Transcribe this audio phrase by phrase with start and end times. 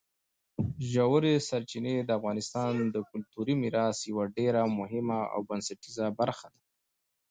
[0.91, 6.61] ژورې سرچینې د افغانستان د کلتوري میراث یوه ډېره مهمه او بنسټیزه برخه ده.